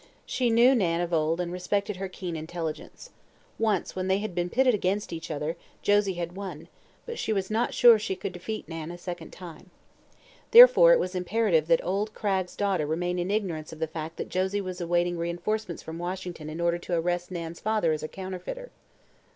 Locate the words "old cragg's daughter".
11.85-12.87